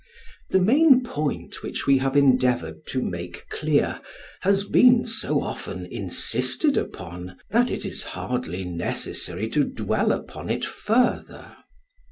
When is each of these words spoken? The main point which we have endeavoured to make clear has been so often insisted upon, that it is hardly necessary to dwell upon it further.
The 0.49 0.59
main 0.59 1.03
point 1.03 1.61
which 1.61 1.85
we 1.85 1.99
have 1.99 2.17
endeavoured 2.17 2.87
to 2.87 3.03
make 3.03 3.45
clear 3.51 4.01
has 4.39 4.63
been 4.63 5.05
so 5.05 5.43
often 5.43 5.85
insisted 5.85 6.75
upon, 6.75 7.37
that 7.51 7.69
it 7.69 7.85
is 7.85 8.01
hardly 8.01 8.65
necessary 8.65 9.47
to 9.49 9.63
dwell 9.63 10.11
upon 10.11 10.49
it 10.49 10.65
further. 10.65 11.55